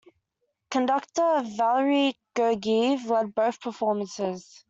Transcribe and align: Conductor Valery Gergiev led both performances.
Conductor 0.71 1.43
Valery 1.45 2.15
Gergiev 2.35 3.05
led 3.05 3.35
both 3.35 3.61
performances. 3.61 4.59